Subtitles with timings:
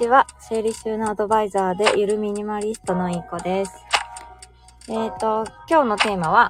[0.00, 0.26] こんにちは。
[0.38, 3.72] 整理収納アドバイザーでゆるミニマリストのいい子です。
[4.88, 6.48] えっ、と、今日のテーマは、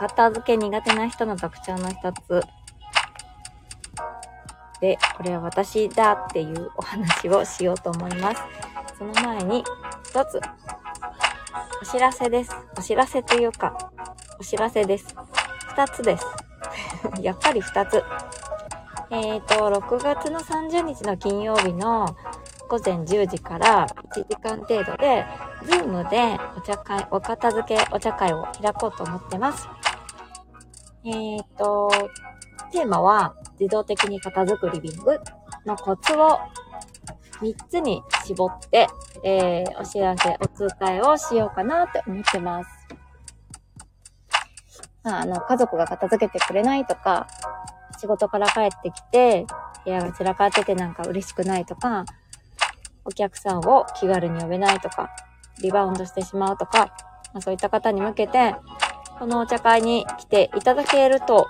[0.00, 2.42] 片付け苦手な人の特徴の一つ。
[4.80, 8.42] で、これは私だっていうお話をしようと思います。
[8.98, 9.62] その前に、
[10.02, 10.40] 一つ、
[11.80, 12.50] お知らせです。
[12.76, 13.92] お知らせというか、
[14.40, 15.14] お知らせです。
[15.68, 16.26] 二つです。
[17.22, 18.02] やっぱり二つ。
[19.10, 22.16] えっ、と、6月の30日の金曜日の
[22.72, 25.26] 午前10時から1時間程度で、
[25.62, 29.68] ズームでお茶会、お片付けお茶会を開こうと思ってます。
[31.04, 31.90] えっ、と、
[32.72, 35.20] テーマは自動的に片付くリビング
[35.66, 36.38] のコツを
[37.42, 38.86] 3つに絞って、
[39.22, 40.46] えー、お知らせ、お
[40.86, 42.70] 伝えをしようかなって思ってます。
[45.02, 47.26] まあ、あの、家族が片付けてくれないとか、
[48.00, 49.44] 仕事から帰ってきて、
[49.84, 52.06] 部屋が散らかっててなんか嬉しくないとか、
[53.04, 55.10] お客さんを気軽に呼べないとか、
[55.62, 56.94] リバウンドしてしまうとか、
[57.32, 58.54] まあ、そういった方に向けて、
[59.18, 61.48] このお茶会に来ていただけると、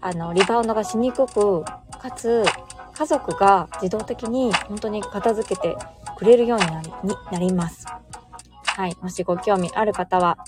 [0.00, 1.64] あの、リバウンドがしにくく、
[1.98, 2.44] かつ、
[2.94, 5.76] 家族が自動的に本当に片付けて
[6.16, 7.86] くれるようになりになります。
[8.64, 8.96] はい。
[9.02, 10.38] もしご興味ある方は、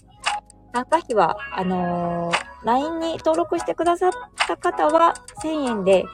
[0.73, 6.05] 参加費は、あのー LINE に登録してくださった方は1000円で、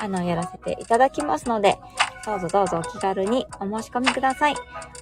[0.00, 1.78] あの、やらせていただきますので、
[2.24, 4.54] どうぞどうぞお気軽にお申し込みください。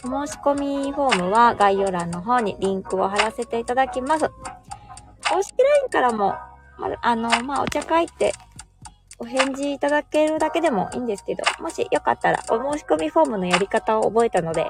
[0.05, 4.29] お申し込みフォームは概要欄の方にリンクを貼らせていただきます。
[5.31, 6.35] 公式 LINE からも、
[6.79, 8.33] まあの、まあ、お茶会って
[9.19, 14.67] お返事いただけるだけでもいいんですけど、もしよかったらお申し込みフォームのやり方を覚えたので、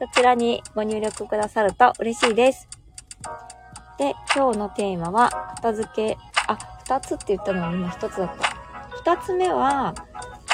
[0.00, 2.68] そちらにご入力くださると嬉しいです。
[3.98, 6.18] で、今日のテーマは、片付け、
[6.48, 9.14] あ、二つって言ったのに今一つだった。
[9.14, 9.94] 二つ目は、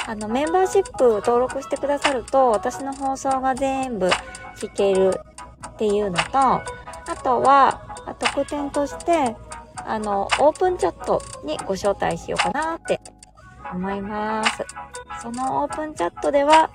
[0.07, 4.07] あの、メンバーシップを登録してくださると、私の放送が全部
[4.55, 5.19] 聞ける
[5.69, 6.63] っていうのと、あ
[7.23, 7.81] とは、
[8.19, 9.35] 特典として、
[9.77, 12.99] あの、オープンチャットにご招待しようかなって
[13.73, 14.63] 思います。
[15.21, 16.69] そのオープンチャットでは、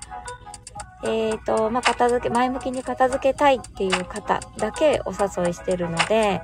[1.03, 6.41] えーと、まあ、片付け、前向きに片付けたいっていう方だけお誘いしてるので、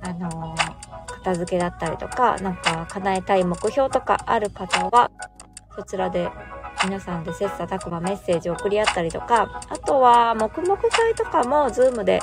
[0.00, 0.84] あのー
[1.24, 5.10] 片付けだったりとか、なんか叶えたい目標とかある方は、
[5.76, 6.30] そちらで
[6.84, 12.20] 皆さんで切磋琢磨メッセージを送り合ったりとか、あとはもくもく会とかもズームで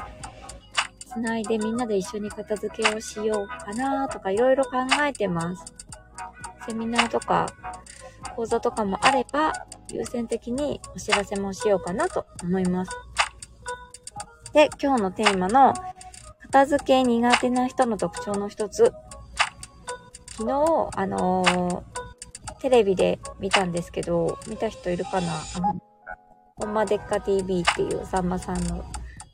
[1.00, 4.72] つないでみんなで一緒に片付けをしようかなとかいろいろ考
[5.06, 5.74] えてます。
[6.68, 7.48] セミナーとか
[8.36, 9.52] 講座とかもあれば、
[9.92, 12.92] 優先的にお知らせもしようかなと思います。
[14.54, 15.74] で、今日のテーマの
[16.44, 18.94] 片付け苦手な人の特徴の一つ。
[20.38, 21.91] 昨日、あのー
[22.62, 25.34] テレビで見たんですけど、見た人いるかな？
[25.56, 25.82] あの、
[26.58, 28.86] ほんまでっか TV っていうさんまさんの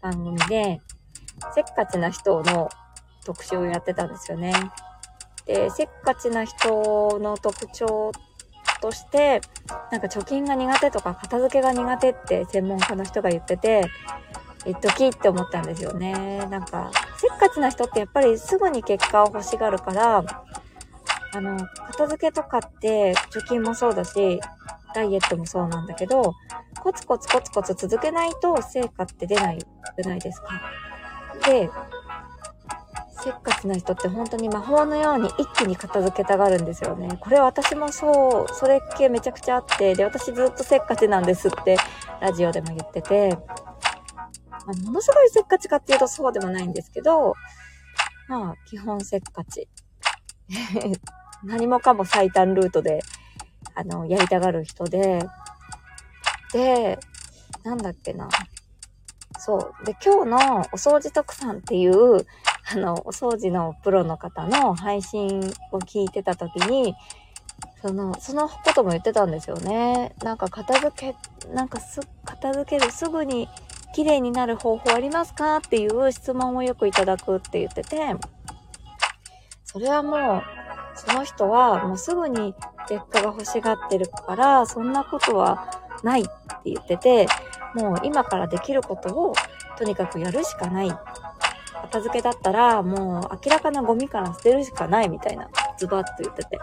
[0.02, 0.80] 番組で、
[1.54, 2.70] せっかちな人の
[3.26, 4.54] 特集をやってたんですよね。
[5.46, 8.12] で、せっかちな人の特徴
[8.82, 9.42] として、
[9.92, 13.90] なんか貯金が苦手とか片付けが苦手って専門家の人が言ってて、
[14.66, 16.46] えっときって思ったんですよね。
[16.48, 20.24] なんか、せっかちな人ってやっぱりすぐに結果を欲しがるから、
[21.34, 21.58] あの、
[21.88, 24.40] 片付けとかって貯金もそうだし、
[24.96, 26.34] ダイエットもそうなんだけど、
[26.82, 30.48] コツコツコツコツ続けないと成果って出ないじゃないですか？
[31.46, 31.70] で、
[33.24, 37.18] せっかちな人って本当に魔法のように一気に片付けたがるんですよね。
[37.20, 41.78] これ私もそう、それ系めちゃくちゃあって、で、私ずっとせっかちなんですって、
[42.22, 43.38] ラジオでも言ってて、
[44.50, 47.34] まあものすごいせっかちかっていうとそうでもないんですけど、
[48.30, 49.68] まあ、基本せっかち。
[51.44, 53.02] 何もかも最短ルートで、
[53.76, 55.20] あの、やりたがる人で、
[56.54, 56.98] で、
[57.64, 58.30] なんだっけな。
[59.40, 59.86] そう。
[59.86, 62.26] で、今日のお掃除特産っていう、
[62.72, 65.40] あの、お掃除のプロの方の配信
[65.72, 66.96] を聞いてた時に、
[67.82, 70.14] その、そのことも言ってたんですよね。
[70.24, 71.16] なんか片付け、
[71.54, 73.48] なんかす、片付けるすぐに
[73.94, 75.58] 綺麗になる方法ありますか？
[75.58, 78.16] っていう質問をよくいただくって言ってて、
[79.78, 80.44] それはもう、
[80.96, 82.56] その人はもうすぐに
[82.90, 85.70] 結果が欲しがってるから、そんなことは
[86.02, 86.32] ないって
[86.66, 87.28] 言ってて、
[87.76, 89.34] もう今からできることを
[89.78, 90.92] とにかくやるしかない。
[91.84, 95.48] 片付けだったらもう明らかなゴミから捨てるしかないみたいな
[95.78, 96.60] ズバッと言ってて、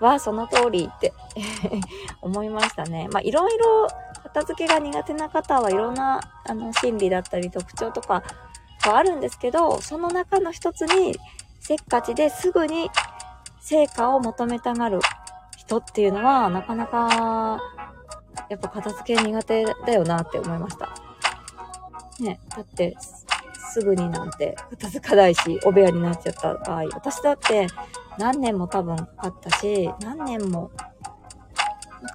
[0.00, 1.14] わあ、その通りって
[2.20, 3.08] 思いましたね。
[3.10, 3.88] まあいろいろ
[4.24, 8.22] 片付けが苦手な方はいろんなあの心理だったり特徴とか
[8.84, 11.16] はあるんですけど、その中の一つに
[11.68, 12.88] せっかちですぐに
[13.60, 15.00] 成果を求めたがる
[15.58, 17.60] 人っていうのはなかなか
[18.48, 20.88] やっぱ片付け苦手だよなって思いました。
[22.20, 22.96] ね、だって、
[23.70, 27.66] すぐになんて片付かないし、お部屋になっちゃった場合、私だって
[28.16, 30.70] 何年も多分かかったし、何年も、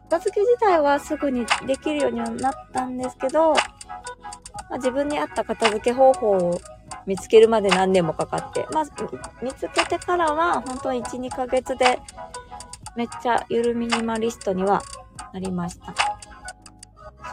[0.09, 3.57] 片付け自体はすぐにできるようにはなったんですけど、ま
[4.71, 6.59] あ、自分に合った片付け方法を
[7.05, 8.85] 見つけるまで何年もかかって、まあ、
[9.41, 11.99] 見つけてからは本当に1、2ヶ月で
[12.95, 14.81] めっちゃゆるミニマリストには
[15.33, 15.93] なりました。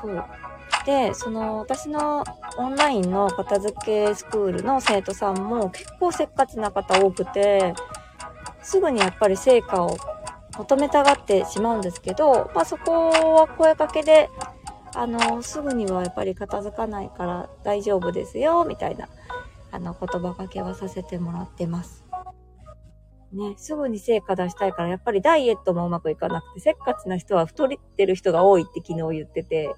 [0.01, 0.25] そう。
[0.87, 2.25] で、その私の
[2.57, 7.75] オンラインの片付けスクールの生徒さんも結構せっかちな方多くて、
[8.63, 9.97] すぐにやっぱり成果を
[10.57, 14.31] 求めたがってしまうんですけど、まあそこは声かけで、
[14.95, 19.09] あの、すぐにはやっぱり片付かないから大丈夫ですよ、みたいな、
[19.73, 22.05] あの、言葉かけはさせてもらってます。
[23.33, 29.75] ね、すぐに成果出したいから、やっぱりダイエットもうまくいかなくて、せっかちな人は太ってる人が多いって昨日言ってて、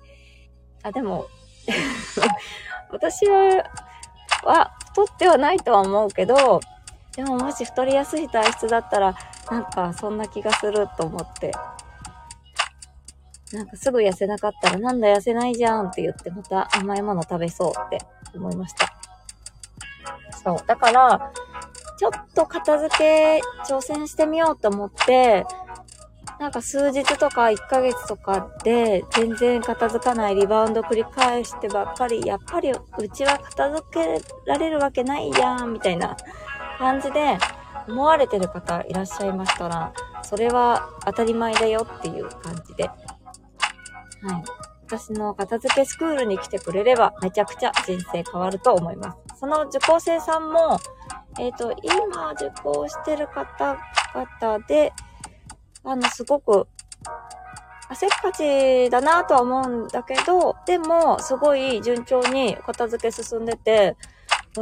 [0.82, 1.26] あ、でも
[2.90, 3.64] 私は、
[4.44, 6.60] は太ってはないとは思うけど、
[7.14, 9.14] でももし太りやすい体質だったら、
[9.50, 11.52] なんかそんな気がすると思って。
[13.52, 17.98] なんかすぐ痩せなかったらなんだ痩せないじゃんって言ってまた甘いもの食べそうって
[18.34, 19.01] 思いました。
[20.44, 20.56] そう。
[20.66, 21.32] だから、
[21.98, 25.46] ちょっと片付け挑戦してみようと思って、
[26.40, 36.16] なんか数日とか1ヶ月とかで全然片付かないリバウンド繰り返してばっかり、やっぱりうちは片付けられるわけないやん、みたいな
[36.78, 37.38] 感じで
[37.86, 39.92] 思われてる方いらっしゃいましたら、
[40.24, 42.88] それは当たり前だよっていう感じで。
[42.88, 44.61] はい。
[44.92, 49.38] 私の片付けスクールに来てくれればめちゃくちゃ人生変わると思います。
[49.40, 50.78] その受講生さんも、
[51.38, 54.92] えっ、ー、と、今受講してる方々で、
[55.82, 56.68] あの、すごく、
[57.94, 63.96] せっかちだなとは思うんだけど、でも、すごい順調に片付け進んでて、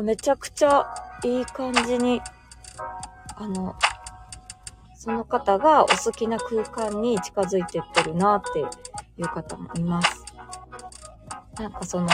[0.00, 0.86] めちゃくちゃ
[1.24, 2.22] いい感じに、
[3.34, 3.74] あの、
[4.94, 8.64] その方がお好きな空間に近づいてってるなってい
[9.24, 10.19] う方もいます。
[11.60, 12.08] なんかその、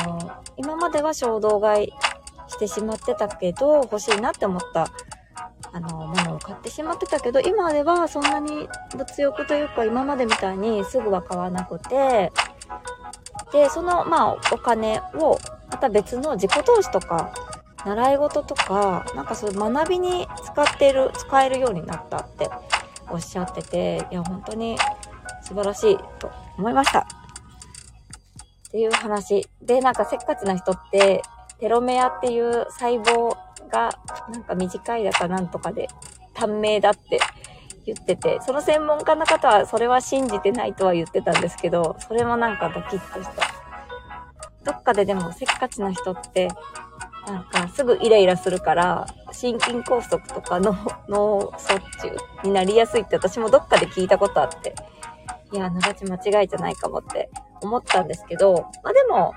[0.56, 1.93] 今までは衝動買い
[2.48, 4.88] してしまってたけど、欲しいなって思った
[5.72, 12.32] あの、ものを買ってしまってたけど、今ではそんなに物欲というか、今までみたいにすぐは買わなくて、
[13.52, 15.38] で、その、まあ、お金を、
[15.70, 17.32] また別の自己投資とか、
[17.84, 22.50] 習い事とか、なんかそういう学びに使ってる、使えるようになったって
[23.10, 24.76] おっしゃってて、いや、本当に
[25.43, 27.06] 素晴らしいと思いました。
[28.76, 29.49] っていう話。
[29.62, 31.23] で、なんかせっかちな人って、
[31.58, 33.34] テロメアっていう細胞
[33.70, 33.90] が
[34.31, 35.88] なんか短いだかなんとかで
[36.34, 37.19] 短命だって
[37.87, 44.73] 言ってて、その専門家の方はそれは信じてないとは言ってたんですけど、それもなんかドキッとした。
[44.73, 46.49] どっかででもせっかちな人って、
[47.26, 50.76] なんかすぐイライラするから、心筋梗塞とかの
[51.08, 54.75] 脳卒中になりやすいって私もどっかで聞いたことあって、
[55.50, 57.31] いや、ながち間違いじゃないかもって
[57.63, 59.34] 思ったんですけど、まあでも、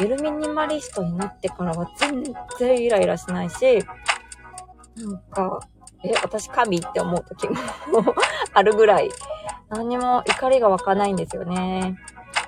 [0.00, 2.24] ゆるミニマリストになってからは全
[2.58, 3.84] 然イライラしないし、
[4.96, 5.60] なんか、
[6.02, 7.56] え、私神って思う時も
[8.52, 9.10] あるぐらい、
[9.68, 11.96] 何にも怒りが湧かないんですよね。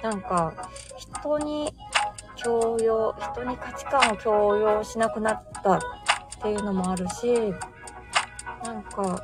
[0.03, 0.53] なんか、
[0.97, 1.73] 人に
[2.37, 5.81] 強要、人に価値観を強要しなくなったっ
[6.43, 7.55] ていうのもあるし、
[8.65, 9.21] なんか、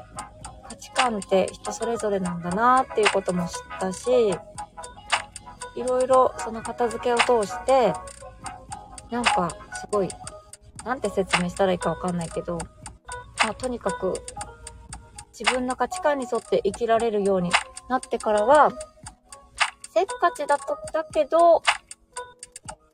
[0.69, 4.35] 価値観って人それぞれなんだなっていうことも知ったし、
[5.76, 7.93] いろいろその片付けを通して、
[9.11, 10.09] なんかすごい、
[10.85, 12.59] なんて説明したらいいかわかんないけど、
[13.45, 14.14] まあとにかく
[15.38, 17.50] 自分の価値観に沿って生きられるように
[17.88, 18.71] なってからは、
[19.95, 21.62] せっかちだと、だけど、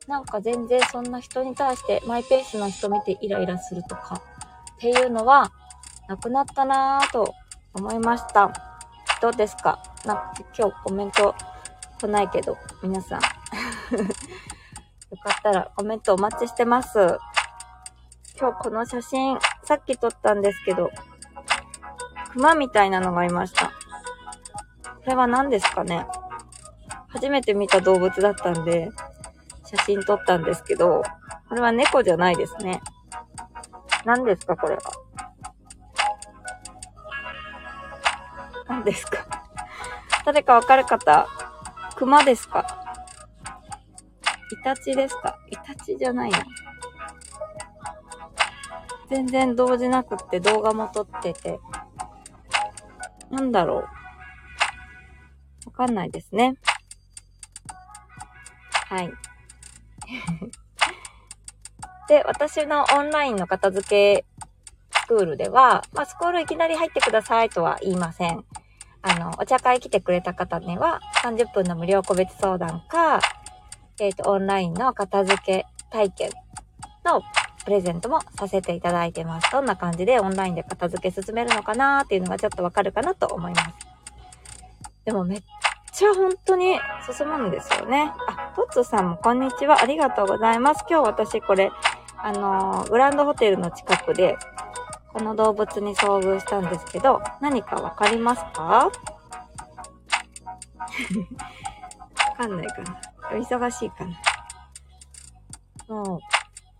[0.07, 4.21] なんか全然そんな人に対してマイペースな人見てイライラするとか
[4.75, 5.51] っていうのは
[6.07, 7.35] なくなったなぁと
[7.75, 8.51] 思いました。
[9.21, 9.83] どうですか？
[10.05, 11.35] なんか今日コメント
[11.99, 13.27] 来ないけど、皆さん よ
[15.23, 17.17] かったらコメントお待ちしてます。
[18.39, 20.89] 今日この写真、さっき撮ったんですけど、
[22.31, 23.67] 熊みたいなのがいました。
[23.67, 23.71] こ
[25.07, 26.07] れは何ですかね？
[27.09, 28.89] 初めて見た動物だったんで、
[29.65, 31.03] 写真撮ったんですけど、
[31.49, 32.81] これは猫じゃないですね。
[34.05, 34.81] 何ですかこれは？
[38.67, 39.17] 何ですか？
[40.25, 41.27] 誰かわかる方？
[41.99, 42.65] 熊ですか？
[44.51, 45.37] イタチですか？
[45.49, 46.37] イタチじゃないの
[49.09, 51.59] 全然動じなくって動画も撮ってて。
[53.29, 53.83] なんだろう。
[55.65, 56.55] わかんないですね。
[58.87, 59.11] はい。
[62.07, 64.25] で、私のオンラインの片付け
[64.93, 68.45] スクールでは、まあ、スクールいきなり入ってくださいとは言いません。
[69.01, 73.19] あの、お茶会来てくれた方には、30分の無料個別相談か、
[73.99, 76.31] えっ、ー、と、オンラインの片付け体験
[77.05, 77.21] の
[77.63, 79.51] プレゼントもさせていただいてます。
[79.51, 83.69] どんな感じでオンラインで片付け進めるのかなっていうのがちょっとわかるかなと思います。
[85.05, 85.43] でもめっ
[85.91, 86.79] ちゃ本当に
[87.11, 88.11] 進むんですよね。
[88.27, 89.81] あ、トッツさんもこんにちは。
[89.81, 90.85] ありがとうございます。
[90.89, 91.71] 今日私これ、
[92.17, 94.37] あのー、グランドホテルの近くで、
[95.19, 98.63] この動物に遭遇したんですけど、何かわかりますか？
[98.89, 98.91] わ
[102.37, 103.01] かんないかな。
[103.33, 104.17] 忙しいかな。
[105.93, 106.19] もう、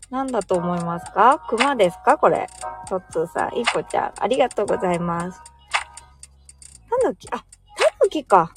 [0.09, 1.39] なんだと思いますか？
[1.49, 2.17] 熊ですか？
[2.17, 2.47] これ。
[2.87, 5.41] トッツーさん、いい子ちゃん、ありがとうございます。
[6.89, 7.43] タヌキ、あ、タ
[8.05, 8.51] ヌキか。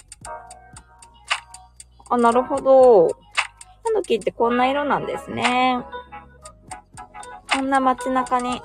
[2.08, 3.08] あ、なるほど。
[3.82, 5.84] タヌキってこんな色なんですね。
[7.52, 8.62] こんな街中に、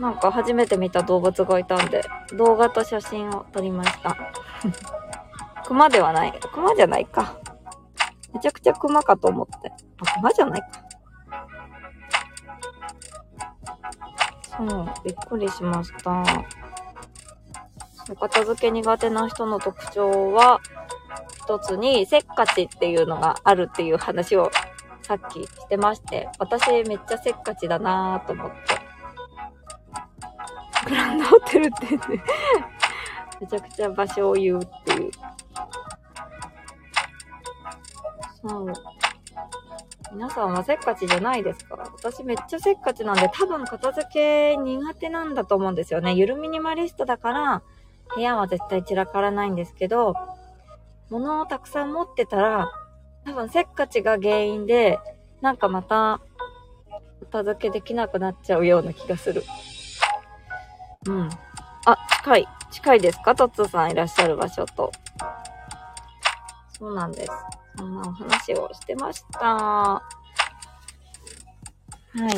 [0.00, 2.02] なんか初めて見た動物がいたんで、
[2.36, 4.16] 動画と写真を撮りました。
[5.66, 6.38] 熊ではない。
[6.52, 7.38] 熊じゃないか。
[8.34, 9.72] めちゃくちゃ熊かと思って。
[10.00, 10.68] あ、熊じゃないか。
[14.58, 16.22] そう、びっくりしました。
[18.14, 20.60] 片付け苦手な人の特徴は、
[21.42, 24.50] 一つにせっかちっていうのがあるっていう話を
[25.02, 28.75] さっきしてまして、私めっちゃせっかちだなぁと思って。
[30.86, 32.22] グランドホテルってね
[33.40, 35.10] めちゃくちゃ場所を言うっていう。
[38.40, 38.72] そう。
[40.12, 46.14] 皆さんはせっかちじゃないですから私めっちゃせっかちなんで多分片付け苦手なんだと思うんですよね。
[46.14, 47.62] ゆるミニマリストだから
[48.14, 50.14] 部屋は絶対散らからないんですけど、
[51.10, 52.70] 物をたくさん持ってたら
[53.24, 54.98] 多分せっかちが原因で
[55.42, 56.20] なんかまた
[57.32, 59.42] 片付けできなくなっちゃうような気がする。
[61.06, 61.30] うん。
[61.86, 62.48] あ、近い。
[62.70, 63.34] 近いですか？
[63.34, 64.92] トッツーさんいらっしゃる場所と。
[66.78, 67.32] そうなんです。
[67.78, 69.54] そんなお話をしてました。
[69.54, 70.02] は
[72.14, 72.18] い。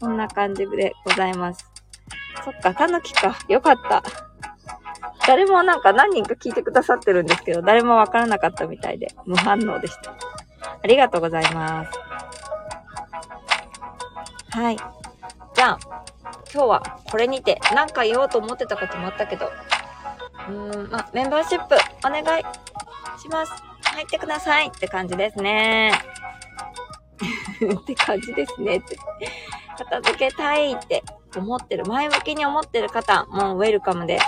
[0.00, 1.66] こんな感じでございます。
[2.44, 3.36] そっか、たぬきか。
[3.48, 4.02] よかった。
[5.26, 10.12] 誰もなんか何人か聞いてくださってるんですけど、誰もわからなかったみたいで、無反応でした。
[10.12, 11.90] ありがとうございます。
[14.50, 14.76] はい。
[15.56, 15.78] じゃあ、
[16.52, 19.46] 今日はこれにて何か言おうと思ってたこともあったけど、
[20.50, 21.74] うーん、ま、メンバーシップ
[22.06, 22.42] お願い
[23.18, 23.52] します。
[23.84, 25.92] 入ってくださいって感じですね。
[27.74, 28.98] って感じですねって。
[29.78, 31.02] 片付けたいって
[31.34, 34.18] 思ってる、前向きに思ってる方、もうウェルカムで、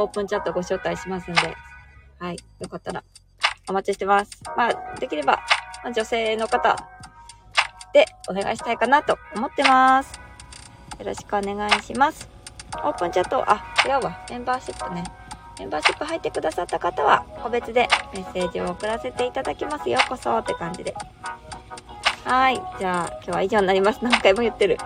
[0.00, 1.56] オープンチャットご招待しますんで、
[2.18, 3.04] はい、よかったら
[3.68, 4.42] お待ちしてます。
[4.56, 5.38] まあ、できれば、
[5.94, 6.76] 女性の方
[7.92, 10.25] でお願いしたいかなと思ってます。
[10.98, 12.28] よろしくお願いします。
[12.84, 14.24] オープンチャット、あ、違うわ。
[14.30, 15.04] メンバーシップね。
[15.58, 19.88] メンバーシップ入ってくださった方は、個別でメッセージを送らせていただきます。
[19.88, 20.94] ようこそって感じで。
[22.24, 22.60] はい。
[22.78, 24.00] じゃあ、今日は以上になります。
[24.02, 24.78] 何回も言ってる。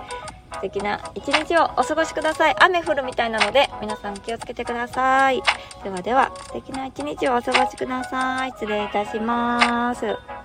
[0.52, 2.56] 素敵な一日をお過ごしください。
[2.60, 5.42] 雨降るみたいなので、皆さん気をつけてください。
[5.82, 8.50] ではでは、素敵な一日をお過ごしください。
[8.50, 10.39] 失礼いたします。